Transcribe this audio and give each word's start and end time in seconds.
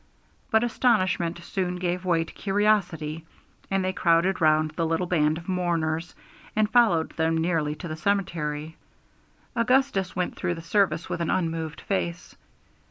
But 0.49 0.63
astonishment 0.63 1.37
soon 1.43 1.75
gave 1.75 2.05
way 2.05 2.23
to 2.23 2.33
curiosity, 2.33 3.23
and 3.69 3.85
they 3.85 3.93
crowded 3.93 4.41
round 4.41 4.71
the 4.71 4.85
little 4.87 5.05
band 5.05 5.37
of 5.37 5.47
mourners, 5.47 6.15
and 6.55 6.67
followed 6.67 7.11
them 7.17 7.37
nearly 7.37 7.75
to 7.75 7.87
the 7.87 7.95
cemetery. 7.95 8.77
Augustus 9.55 10.15
went 10.15 10.35
through 10.35 10.55
the 10.55 10.61
service 10.63 11.07
with 11.07 11.21
an 11.21 11.29
unmoved 11.29 11.81
face. 11.81 12.33